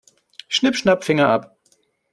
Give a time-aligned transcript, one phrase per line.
[0.47, 1.57] Schnipp-schnapp, Finger ab.